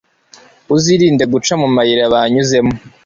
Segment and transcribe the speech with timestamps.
[0.75, 2.73] uzirinde guca mu mayira banyuzemo